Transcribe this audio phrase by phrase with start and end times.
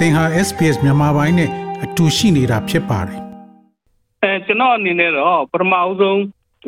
[0.00, 1.50] သင်ဟာ SPS မြန်မာပိုင်းနဲ့
[1.84, 3.20] အတူရှိနေတာဖြစ်ပါတယ်
[4.22, 6.20] အဲကျွန်တော်အနေနဲ့တော့ပထမအဆုံး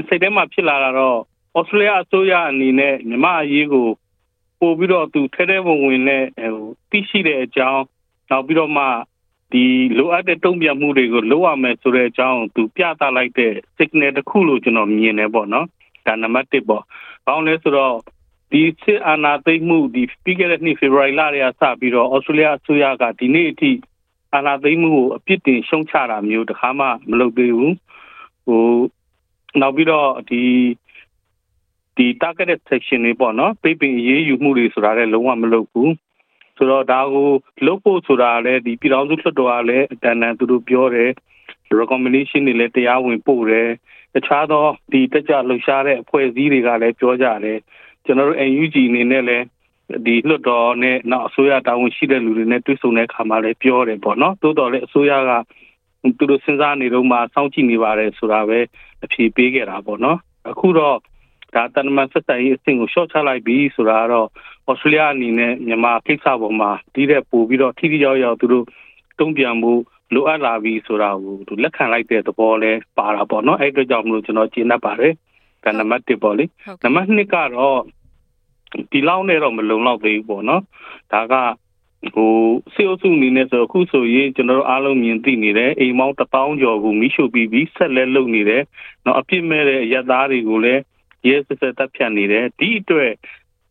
[0.08, 1.18] စိတ်ထဲမှာဖြစ်လာတာတော့
[1.58, 3.88] ဩစတြေးလျအစိုးရအနေနဲ့မြန်မာအရေးကို
[4.60, 6.24] ပို့ပြီးတော့သူထဲထဲဝင်ဝင်နဲ့
[6.54, 7.82] ဟိုသိရှိတဲ့အကြောင်း
[8.30, 8.84] နောက်ပြီးတော့မှ
[9.52, 9.64] ဒီ
[9.98, 15.66] လိုအပ်တဲ့တုံ့ပြန်မှုတွေကိုလုပ်ရမယ်ဆိုတဲ့အကြောင်းသူပြသလိုက်တဲ့ signal တစ်ခုလို့ကျွန်တော်မြင်တယ်ပေါ့နော်
[16.06, 16.82] ဒါနံပါတ်1ပေါ့။
[17.26, 17.94] ဘာလို့လဲဆိုတော့
[18.52, 23.70] ဒီစစ်အာဏာသိမ်းမှုဒီပြီးခဲ့တဲ့နှစ်ဖေဖော်ဝါရီလတွေကစပြီးတော့ဩစတြေးလျအစိုးရကဒီနေ့အထိ
[24.34, 27.76] အာဏာသိမ်းမှုကိုအပြစ်တင်ရှုံချတာမျိုးတခါမှမလုပ်သေးဘူး
[28.46, 28.64] ဟို
[29.60, 30.42] နောက်ပြီးတော့ဒီ
[31.96, 35.92] ဒီ targeted section တွေပေါ့နော်ပိတ်ပင်အရေးယူမှုတွေဆိုတာလည်းလုံးဝမလုပ်ဘူး
[36.56, 37.30] ဆိုတော့ဒါကို
[37.66, 41.10] လုပ်ဖို့ဆိုတာလည်းဒီပြည်တော်စုလွှတ်တော်ကလည်းအတန်တန်သူတို့ပြောတယ်
[41.78, 43.68] recommendation တွေလည်းတရားဝင်ပို့တယ်
[44.14, 47.58] တခြားသောဒီတက်ကြလှုပ်ရှားတဲ့အဖွဲ့အစည်းတွေကလည်းပြောကြတယ်
[48.04, 49.44] ကျွန်တော်တို့ NUG အနေနဲ့လည်း
[50.06, 55.30] ဒီလွှတ်တော်နဲ့နောက်အစိုးရတာဝန်ရှိတဲ့လူတွေနဲ့တွေ့ဆုံတဲ့အခါမှာလည်းပြောတယ်ပေါ့နော်သို့တော်လည်းအစိုးရက
[56.18, 58.58] သူတို့စဉ်းစားနေတော့မှစောင့်ကြည့်နေပါတယ်ဆိုတာပဲ
[59.04, 60.18] အဖြေပေးခဲ့တာပေါ့နော်
[60.50, 60.96] အခုတော့
[61.54, 64.28] ဒါတန်မန်ဆက်ဆံရေးအဆင့်ကိုရှော့ချလိုက်ပြီဆိုတာတော့
[64.70, 68.66] ဩစတြေးလျအနေနဲ့မြန်မာကိစ္စပေါ်မှာဒီတဲ့ပို့ပြီးတော့ထိထိရောက်ရောက်သူတို့
[69.18, 69.72] တုံ့ပြန်မှု
[70.14, 75.14] လိုအပ်လာပြီဆိုတာကိုသူလက်ခံလိုက်တဲ့သဘောလဲပါတာပေါ့နော်အဲ့အတွက်ကြောင့်မလို့ကျွန်တော်ကျေနပ်ပါတယ်
[75.64, 76.44] ဒါနံပါတ်1ပေါ့လေ
[76.82, 77.80] နံပါတ်2ကတော့
[78.92, 80.62] ဒီလောက်နဲ့တော့မလုံလောက်သေးဘူးပေါ့နော်
[81.12, 81.34] ဒါက
[82.14, 82.32] ဟို
[82.74, 88.62] စေအုပ်စုအနေနဲ့ဆိုအခုဆိုရင်ကျွန်တော်တို့အားလုံးမြင်သိနေတယ်အိမ်မောင်း1000ကျော်ကိုမိရှုပြီးပြီးဆက်လက်လုပ်နေတယ်။
[89.04, 90.82] နောက်အပြစ်မဲ့တဲ့ရသားတွေကိုလည်း
[91.28, 93.12] ရဲစစတပ်ဖြတ်နေတယ်ဒီအတွက်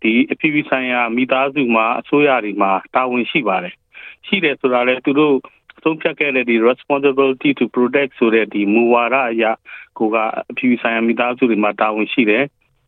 [0.01, 3.75] ဒီအပြည်ပြည်ဆိုင်ရာမိသားစုမှာအစိုးရတွေမှာတာဝန်ရှိပါတယ်။
[4.27, 5.35] ရှိတယ်ဆိုတာလေသူတို့
[5.83, 9.43] ဆုံးဖြတ်ခဲ့တဲ့ဒီ responsibility to protect ဆိုတဲ့ဒီမူဝါဒအရ
[9.97, 10.17] ကိုက
[10.49, 12.43] အပြည်ဆိုင်ရာမိသားစုတွေမှာတာဝန်ရှိတယ်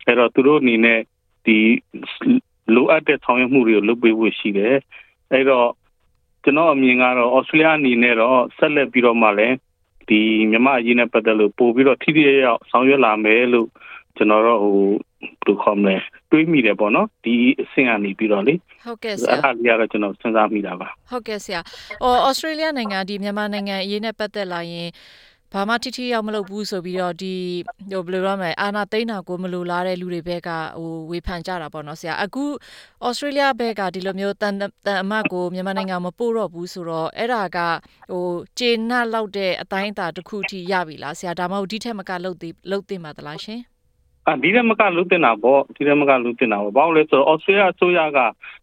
[0.08, 1.00] အဲ့တော့သူတို့အနေနဲ့
[1.46, 1.58] ဒီ
[2.76, 4.76] လိုအပ်တဲ့ဆောင်ရွက်မှုတွေကိုလုပ်ပေးဖို့ရှိတယ်
[5.32, 5.70] အဲ့တော့
[6.44, 9.56] ကျွန်တော်အမြင်ကတော့ဩစတြေးလျအနေနဲ့တော့ဆက်လက်ပြီးတော့မှလည်း
[10.10, 10.20] ဒီ
[10.52, 13.70] မြန်မာအရေးနဲ့ပတ်သက်လို့ပို့ပြီးတော့ထိထိရောက်ဆောင်ရွက်လာမယ်လို့
[14.18, 15.00] ကျွန်တော်တို့ဟိုဘယ်
[15.46, 15.96] လိုခေါ်မလဲ
[16.32, 18.54] တွေးမိတယ်ပေါ့နော်ဒီအဆင့်ကနေပြီးတော့လေ
[18.86, 21.60] ဟုတ်ကဲ့ဆရာအဲ့ဒါလေးကတော့ကျွန်တော်စဉ်းစားမိတာပါဟုတ်ကဲ့ဆရာ
[22.04, 24.90] အော်ဩစတြေးလျနိုင်ငံဒီမြန်မာနိုင်ငံအရေးနဲ့ပတ်သက်လာရင်
[25.54, 27.34] ဘာမှထိထိရောက်မလုပ်ဘူးဆိုပြီးတော့ဒီ
[27.92, 30.50] ဟိုဘယ်လိုရမလဲအာနာသိန်းတာကိုမလိုလားတဲ့လူတွေဘက်က
[30.80, 32.44] ဟိုဝေဖန်ကြတာပေါ့နော်ဆရာအခု
[33.06, 37.60] ဩစတြေးလျဘက်ကဒီလိုမျိုးတန်တန်အမတ်ကိုမြန်မာနိုင်ငံမပို့တော့ဘူးဆိုတော့အဲ့ဒါက
[38.12, 38.26] ဟို
[38.60, 43.62] ကျေနပ်လောက်တဲ့အတိုင်းအတာတစ်ခုထိရပြီလားဆရာဒါမှမဟုတ်ဒီထက်မကလုပ်သေးလုပ်သိမှာသလားရှင်
[44.28, 48.20] အာဒီရမကလူတင်တာပေါ့ဒီရမကလူတင်တာပေါ့ဘာလို့လဲဆိုတော့ဩစတြေးလျအစိုးရက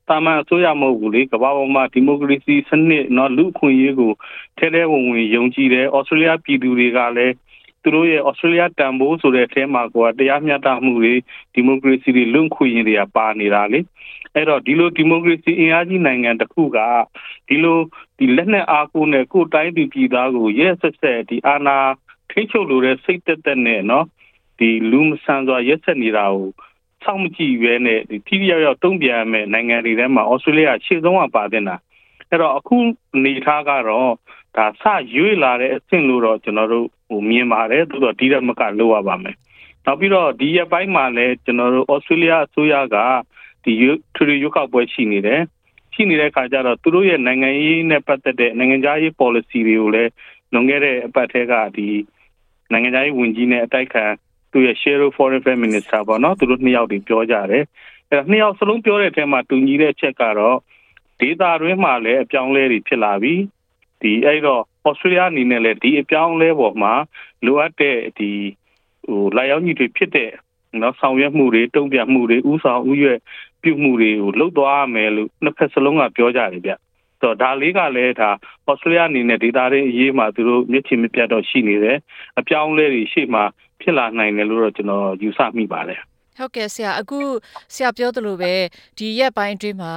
[0.08, 4.12] တာမန်အစိုးရမဟုတ်ဘူးလေကမ္ဘာပေါ်မှာဒီမိုကရေစီစနစ်နော်လူ့အခွင့်အရေးကို
[4.58, 7.34] ထဲထဲဝင်ဝင်ယုံကြည်တယ်ဩစတြေးလျပြည်သူတွေကလည်း
[7.82, 11.14] သူတို့ရဲ့ဩစတြေးလျတန်ဖိုးဆိုတဲ့အထဲမှာကတရားမျှတမှုတွေ
[11.54, 13.80] ဒီမိုကရေစီတွေလွန့်ခွင့်ရတွေကပါနေတာလေ
[14.34, 16.78] အဲ့တော့ဒီလိုဒီမိုကရေစီအင်အားကြီးနိုင်ငံတစ်ခုက
[17.48, 17.78] ဒီလို
[18.18, 21.78] ဒီလက်နက်အားကိုနဲ့ကိုယ်တိုင်းပြည်ပြည်သားကိုရဲဆက်ဆက်ဒီအာဏာ
[22.30, 24.06] ထိချုပ်လို့တဲ့စိတ်သက်သက်နဲ့နော်
[24.60, 26.48] ဒီလူမဆန်စွာရက်ဆက်နေတာကို
[27.04, 31.76] စောင့်မကြည့်ရဲနဲ့ဒီထိရောက်ရောက်တုံ့ပြန်မဲ့နိုင်ငံတွေထဲမှာဩစတြေးလျရှေ့ဆုံးကပါတင်တာ
[32.28, 32.76] အဲ့တော့အခု
[33.14, 34.12] အနေထားကတော့
[34.56, 34.84] ဒါစ
[35.14, 39.36] ရွေ့လာတဲ့အဆင့်လို့တော့ကျွန်တော်တို့ဟိုမြင်ပါတယ်သို့တော့ဒီရက်မကလိုရပါမယ်
[39.86, 42.96] နောက်ပြီးတော့ဒီရက်ပိုင်းမှာလည်းကျွန်တော်တို့ဩစတြေးလျအစိုးရက
[43.64, 43.72] ဒီ
[44.14, 45.40] ထရီရွေးကောက်ပွဲရှိနေတယ်
[45.94, 50.10] ရှိနေတဲ့အခါကျတော့သူတို့ရဲ့နိုင်ငံရေးနဲ့ပတ်သက်တဲ့နိုင်ငံခြားရေး policy တွေကိုလည်း
[50.52, 51.88] လွန်ခဲ့တဲ့အပတ်ထဲကဒီ
[52.72, 54.04] နိုင်ငံခြားရေးဝန်ကြီးနဲ့အတိုက်ခံ
[54.52, 57.64] သူရဲ့ Share Foreign Affairs Minister ပေါ့နော်သူတို့နှစ်ယောက်တွေပြောကြတယ်
[58.10, 60.56] အဲနှစ်ယောက်စလုံးပြောတဲ့အထက်မှာတူညီတဲ့အချက်ကတော့
[61.20, 63.34] ဒေတာတွင်းမှာလည်းအပြောင်းလဲတွေဖြစ်လာပြီ
[64.02, 66.92] ဒီအဲ့တော့ Australia အနေနဲ့လည်းဒီအပြောင်းလဲပေါ်မှာ
[67.44, 68.30] လိုအပ်တဲ့ဒီ
[69.06, 70.30] ဟိုလာရောက်ညီတွေဖြစ်တဲ့
[70.82, 73.18] နော်ဆောင်ရွက်မှုတွေတုံ့ပြန်မှုတွေဥဆောင်ဥရွက်
[73.62, 76.72] ပြုမှုတွေကိုလှုပ်သွားမယ်လို့နှစ်ဖက်စလုံးကပြောကြတယ်ဗျ
[77.22, 78.30] တော့ဒါလေးကလည်းဒါ
[78.68, 81.98] ဩစတြေးလျအနေနဲ့ဒေတာတွေအရေးမှာသူတို့မျက်ခြေမပြတ်တော့ရှိနေတယ်
[82.38, 83.44] အပြောင်းလဲတွေရှေ့မှာ
[83.80, 86.00] ဖြစ်လာနိုင်တယ်လို့တော့ကျွန်တော်ယူဆမိပါတယ်
[86.38, 87.18] ဟုတ်ကဲ့ဆရာအခု
[87.74, 88.52] ဆရာပြောသလိုပဲ
[88.98, 89.94] ဒီရက်ပိုင်းအတွင်းမှာ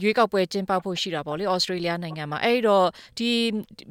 [0.00, 2.86] ရွေးကောက်ပွဲကျင်းပဖို့ရှိတာပေါ့လေဩစတြေးလျနိုင်ငံမှာအဲ့တော့
[3.18, 3.30] ဒီ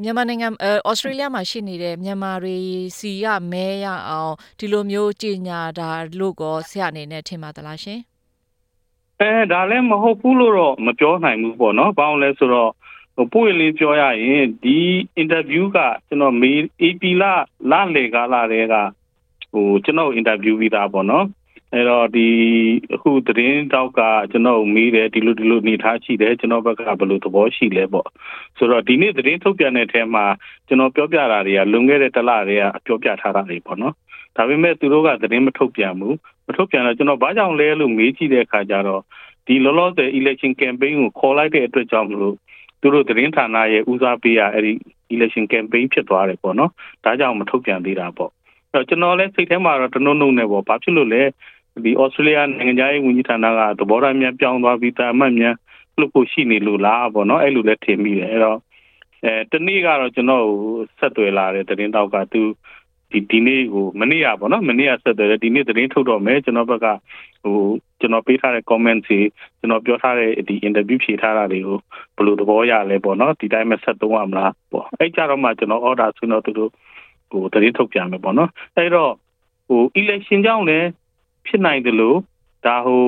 [0.03, 0.47] မြန်မာနိုင်ငံ
[0.89, 2.57] ဩစတြေးလျမှာရှိနေတဲ့မြန်မာတွေ
[2.97, 5.89] စီကမဲရအောင်ဒီလိုမျိုးကြီးညာတာ
[6.19, 7.99] လို့ကောဆရာအနေနဲ့ထင်ပါသလားရှင်
[9.21, 12.71] အဲဒါလည်းမဟုတ်ဘူးလို့တော့မပြောနိုင်ဘူးပေါ့နော်ဘာလို့လဲဆိုတော့
[13.15, 14.77] ဟိုပို့ရလေးပြောရရင်ဒီ
[15.17, 16.51] အင်တာဗျူးကကျွန်တော်မေ
[16.81, 17.23] AP လ
[17.71, 18.75] လလေကားလာတဲ့က
[19.51, 21.25] ဟိုကျွန်တော်အင်တာဗျူးပြီးသားပေါ့နော်
[21.73, 22.27] အဲ့တော့ဒီ
[22.93, 24.01] အခုသတင်းတောက်က
[24.31, 28.07] ကျွန်တော်မေးတယ်ဒီလိုဒီလိုနေထားရှိတယ်ကျွန်တော်ဘက်ကဘယ်လိုသဘောရှိလဲပေါ့
[28.57, 30.25] ဆိုတော့ဒီနေ့သတင်းထုတ်ပြန်တဲ့အထဲမှာ
[30.67, 33.93] ကျွန်တော်ပြောပြတာတွေကလွန်ခဲ့တဲ့တစ်လတည်းကပြောပြထားတာတွေပေါ့နော်
[34.37, 36.15] ဒါပေမဲ့သူတို့ကသတင်းမထုတ်ပြန်ဘူး
[36.47, 39.01] မထုတ်ပြန်တော့ကျွန်တော်ဘာကြောင့်လဲလို့မေးကြည့်တဲ့အခါကျတော့
[39.47, 42.35] ဒီလောလောဆယ် election campaign ကိုခေါ်လိုက်တဲ့အတွက်ကြောင့်မလို့
[42.81, 44.73] သူတို့သတင်းဌာနရဲ့ဦးစားပေးရအဲ့ဒီ
[45.15, 46.71] election campaign ဖြစ်သွားတယ်ပေါ့နော်
[47.03, 48.40] ဒါကြောင့်မထုတ်ပြန်သေးတာပေါ့အဲ့
[48.73, 51.21] တော့ကျွန်တော်လည်းစိတ်ထဲမှာတော့တနုံနုံနဲ့ပေါ့ဘာဖြစ်လို့လဲ
[51.83, 55.55] ဒီဩစတြေးလျနိုင်ငံခြားရေးဝန်ကြီးဌာနကသဘောထားများပြောင်းသွားပြီးတာအမှတ်များ
[55.99, 58.59] လို့ကိုရှိနေလို့လားပေါ့နော်အဲ့လိုလည်းထင်မိတယ်အဲ့တော့
[59.25, 60.45] အဲတနေ့ကတော့ကျွန်တော်
[60.99, 62.41] ဆက်သွယ်လာတဲ့သတင်းတောက်ကသူ
[63.11, 66.87] ဒီဒီနေ့ဟိုမနေ့ကပေါ့နော်မနေ့ကဆက်သွယ်တယ်ဒီနေ့သတင်းထုတ်တော့မယ်ကျွန်တော်ဘက်က
[67.43, 67.57] ဟို
[67.99, 69.19] ကျွန်တော်ပေးထားတဲ့ comment တွေ
[69.59, 71.77] ကျွန်တော်ပြောထားတဲ့ဒီ interview ဖြေထားတာတွေကို
[72.15, 76.71] ဘယ်လိုသဘောရလဲပေါ့နော်ဒီတိုင်းပဲဆက်သုံးရမလားပေါ့အဲ့ကြတော့မှကျွန်တော် order ဆွေးနွေးသူတို့
[77.31, 79.11] ဟိုသတင်းထုတ်ပြန်မယ်ပေါ့နော်အဲ့တော့
[79.67, 80.87] ဟို election ကြောင့်လည်း
[81.47, 82.17] ဖြစ်နိုင်တယ်လို့
[82.65, 83.05] ဒါဟို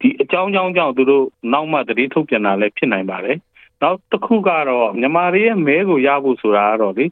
[0.00, 3.38] ဒီအကြောင်းကြောင်းကြောင့်သူတို့နောက်မှသတင်းထုတ်ပြန်တာလည်းဖြစ်နိုင်ပါတယ်
[3.82, 7.06] နောက်တစ်ခုကတော့မြန်မာတွေရဲ့မဲကိုရဖို့ဆိုတာကတော့လေ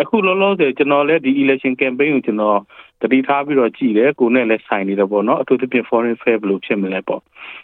[0.00, 2.60] အခုလောလောဆယ်ကျွန်တော်လည်းဒီ election campaign ကိုကျွန်တော်
[3.02, 7.20] တတိထားပြီးတော့ကြည်တယ်ကိုနဲ့လည်းဆိုင်နေတယ်ပေါ့နော်အထူးသဖြင့် foreign fair ဘယ်လိုဖြစ်မလဲပေါ့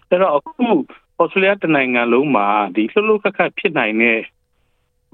[0.09, 0.67] အဲ့တော့အခု
[1.21, 2.47] ဩစတြေးလျတနိုင်ငံလုံးမှာ
[2.77, 4.19] ဒီလှုပ်လှုပ်ခတ်ခတ်ဖြစ်နိုင်တဲ့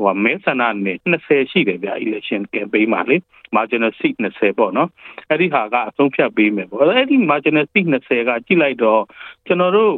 [0.00, 3.16] ဟိုမဲဆန္ဒနယ်20ရှိတယ်ဗျ election campaign မှာလေ
[3.56, 4.88] marginal seat 20ပေါ့နော်
[5.28, 9.02] အဲ့ဒီဟာကအဆုံးဖြတ်ပေးမယ်ပေါ့အဲ့ဒီ marginal seat 20ကကြည့်လိုက်တော့
[9.46, 9.94] ကျွန်တော်တို့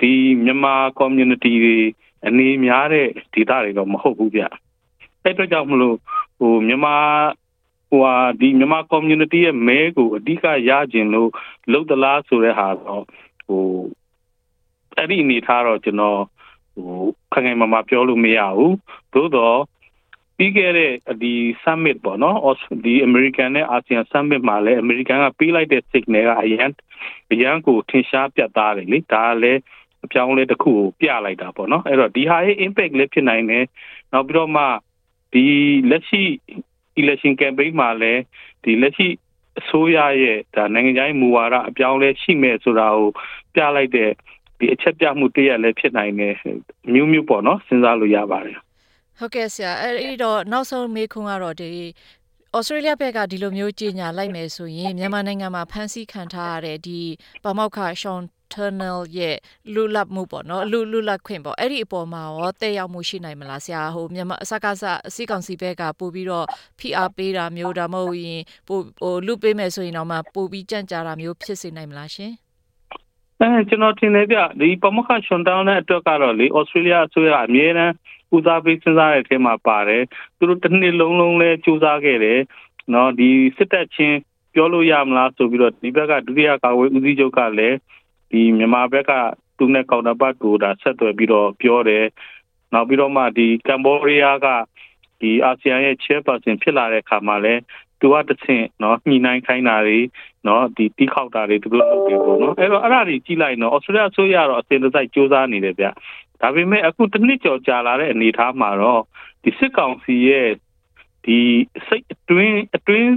[0.00, 0.12] ဒီ
[0.44, 1.78] မြန်မာ community တွေ
[2.26, 4.42] အနေများတဲ့ဒေသတွေတော့မဟုတ်ဘူးဗျ
[5.22, 5.96] အဲ့အတွက်ကြောင့်မလို့
[6.38, 6.96] ဟိုမြန်မာ
[7.90, 11.30] ဟိုဟာဒီမြန်မာ community ရဲ့မဲကိုအဓိကရခြင်းလို့
[11.72, 13.04] လုတ်တလားဆိုတဲ့ဟာတော့
[13.46, 13.64] ဟို
[14.96, 16.20] အဲ့ဒီအနေထားတော့ကျွန်တော်
[16.76, 17.02] ဟို
[17.32, 18.76] ခိုင်ခိုင်မာမာပြောလို့မရဘူး
[19.14, 19.60] သို့တော့
[20.36, 20.92] ပြီးခဲ့တဲ့
[21.22, 22.38] ဒီ summit ပေါ့နော်
[22.84, 26.70] ဒီ American နဲ့ ASEAN summit မှာလည်း American ကပေးလိုက်တဲ့ signal ကအရန်
[27.32, 29.60] အရန်ကိုထင်ရှားပြတ်သားတယ်လေဒါလည်း
[30.04, 33.64] အပြောင်းလဲတစ်ခုကိုပြလိုက်တာပေါ့နော်အဲ့တော့ဒီဟာရဲ့ impact လည်းဖြစ်နိုင်တယ်
[34.12, 34.64] နောက်ပြီးတော့မှ
[35.32, 35.44] ဒီ
[35.90, 36.22] လက်ရှိ
[37.00, 38.22] election campaign မှာလည်း
[38.64, 39.08] ဒီလက်ရှိ
[39.60, 43.10] အစိုးရရဲ့ဒါနိုင်ငံခြားရေးမူဝါဒအပြောင်းလဲရှိမယ်ဆိုတာကို
[43.54, 44.10] ပြလိုက်တဲ့
[44.58, 46.34] ဒီအချက်ပြမှုတရက်လည်းဖြစ်နိုင်တယ်
[46.92, 48.58] မျိုးမျိုးပေါ့နော်စဉ်းစားလို့ရပါတယ်
[49.18, 51.70] ဟုတ်ကဲ့ဆရာအဲ့တော့နောက်ဆုံးမေးခွန်းကတော့ဒီ
[52.56, 57.00] ဩစတြေးလျဘက်ကဒီလိုမျိုးကြီးညာလိုက်မယ်ဆိုရင်မြန်မာနိုင်ငံမှာဖမ်းဆီးခံထားရတဲ့ဒီ
[57.44, 58.20] ပမောက်ခရှွန်
[58.52, 59.36] tunnel ရဲ့
[59.74, 66.46] လူလပ်မှုပေါ့နော်လူလူလပ်ခွင့်ပေါ့အဲ့ဒီအပေါ်မှာရောတဲ့ရောက်မှုရှိနိုင်မလားဆရာဟိုမြန်မာအစကားစအစည်းကောင်စီဘက်ကပို့ပြီးတော့
[66.78, 72.32] ဖိအားပေးတာမျိုးဒါမှမဟုတ်ရင်ပို့ဟိုလူပေးမယ်ဆိုရင်တော့မှပို့ပြီးကြံ့ကြာတာမျိုးဖြစ်စေနိုင်မလားရှင်
[73.40, 77.94] အဲကျွန်တော်ထင်တယ်ဗျဒီပမခရှွန်တောင်းတဲ့အတွက်ကတော့လေဩစတြေးလျအစိုးရအမြဲတမ်း
[78.34, 80.02] ဦးစားပေးစဉ်းစားတဲ့အထက်မှာပါတယ်
[80.36, 82.40] သူတို့တစ်နှစ်လုံးလုံးလဲစူးစမ်းခဲ့တယ်
[82.94, 84.18] နော်ဒီစစ်တပ်ချင်း
[84.54, 87.76] ပြောလို့ရမလားဆိုပြီးတော့ဒီဘက်ကဒုတိယကာဝေးဦးစီးချုပ်ကလည်း
[88.30, 89.12] ဒီမြန်မာဘက်က
[89.58, 92.04] သူနဲ့ကောင်တာပတ်ကိုဒါဆက်သွယ်ပြီးတော့ပြောတယ်
[92.72, 94.48] နောက်ပြီးတော့မှဒီကမ်ဘောဒီးယားက
[95.20, 97.62] ဒီအာဆီယံရဲ့ chairperson ဖြစ်လာတဲ့အခါမှာလည်း
[98.00, 99.98] သူကတစ်ဆင့်နော်ညှိနှိုင်းခိုင်းတာတွေ
[100.46, 105.86] နော်ဒီတီးခေါက်တာတွေသူတို့လုပ်တယ်ပေါ့နော်အဲ့တော့အဲ့ဒါတွေကြည့်လိုက်နော်ဩစတြေးလျဆိုရတော့အစင်တစိုက်စူးစမ်းနေတယ်ဗျ
[106.40, 109.02] ဒါပေမဲ့အခုတစ်နှစ်ကျော်ကြာလာတဲ့အနေအထားမှာတော့
[109.44, 110.48] ဒီစစ်ကောင်စီရဲ့
[111.24, 111.38] ဒီ
[111.86, 113.10] စိတ်အတွင်းအတွင်း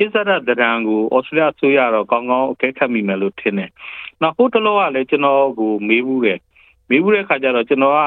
[0.00, 3.70] အစ္စရာဒရန်ကိုဩစတြေးလျဆိုရတော့ကောင်းကောင်းအကဲခတ်မိမယ်လို့ထင်တယ်။
[4.22, 6.38] နောက်ဟိုတလောကလည်းကျွန်တော်ကိုမေးဘူးတယ်။
[6.90, 8.00] မေးဘူးတဲ့ခါကျတော့ကျွန်တော်က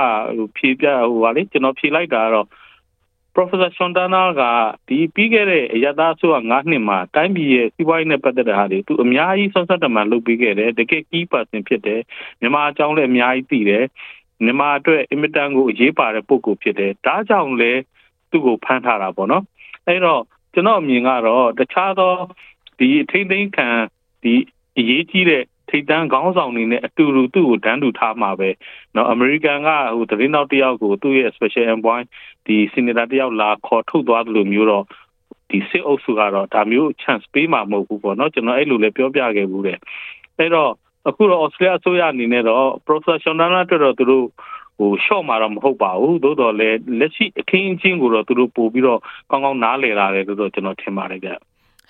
[0.58, 2.48] ဖြေပြဟိုပါလေကျွန်တော်ဖြေလိုက်တာကတော့
[3.40, 4.42] Professor Shondana က
[4.88, 12.02] ဒီပြီးခဲ့တဲ့အရသာဆိုက9နှစ်မှာတိုင်းပြည်ရဲ့စီးပွားရေးနဲ့ပတ်သက်တဲ့ဟာတွေသူအများကြီးဆွမ်းဆက်တမန်လုပ်ပေးခဲ့တယ်တကယ် key person ဖြစ်တယ်
[12.42, 13.86] မြန်မာအကြောင်းလည်းအများကြီးသိတယ်
[14.44, 17.72] မြန်မာအတွက်အင်မတန်ကိုအရေးပါတဲ့ပုဂ္ဂိုလ်ဖြစ်တယ်ဒါကြောင့်လဲ
[18.32, 19.44] သူ့ကိုဖမ်းထားတာပေါ့နော်
[19.88, 20.22] အဲ့တော့
[20.54, 22.14] ကျွန်တော်အမြင်ကတော့တခြားသော
[22.80, 23.68] ဒီအထိမ့်သိမ်းခံ
[24.24, 24.34] ဒီ
[24.78, 28.51] အရေးကြီးတဲ့ ထိတ်တန်းခေါင်းဆောင်နေနဲ့အတူတူသူ့ကိုတန်းတူထားမှာပဲ
[28.95, 32.01] เนาะအမေရိကန်ကဟိုသတင်းနောက်တယောက်ကိုသူ့ရဲ့ special envoy
[32.47, 34.85] ဒီ senator တယောက်လာခေါ်ထုတ်သွားတယ်လို့မျိုးတော့
[35.51, 39.79] ဒီစစ်အုပ်စုကတော့ဒါမျိုး chance ပေးမှာမဟုတ်ဘူးပေါ့เนาะကျွန်တော်အဲ့လိုလည်းပြောပြခဲ့ဘူးတဲ့
[40.39, 40.71] အဲ့တော့
[41.09, 44.27] အခုတော့ Australia အစိုးရအနေနဲ့တော့ professional အတွက်တော့သူတို့
[44.79, 51.31] ဟို short မှာတော့မဟုတ်ပါဘူးသို့တော်လည်းလက်ရှိအခင်းအကျင်းကိုတော့သူတို့ပို့ပြီးတော့ကောင်းကောင်းနားလည်လာတယ်လို့တော့ကျွန်တော်ထင်ပါတယ်ဗျ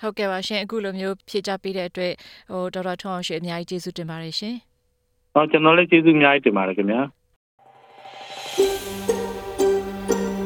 [0.00, 2.12] ဟုတ်ကဲ့ပါရှင်အခုလိုမျိုးဖြေချပေးတဲ့အတွက်
[2.52, 4.54] ဟိုဒေါက်တာထွန်းအောင်ရှင်အများကြီးကျေးဇူးတင်ပါတယ်ရှင်။
[5.34, 7.00] ဟောကျွန်တော်လည်းကျေးဇူးအများကြီးတင်ပါတယ်ခင်ဗျာ။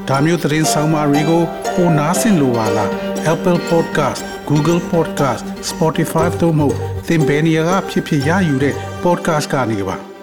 [0.08, 1.42] ဒါမျိုးသတင်းဆောင်မတွေကို
[1.74, 2.90] ပိုနားဆင်လိုပါလား
[3.32, 6.68] Apple Podcast Google Podcast Spotify တို့မှာ
[7.06, 9.96] သင်ပင်ရာဖြစ်ဖြစ်ရယူတဲ့ podcast ကနေပါ။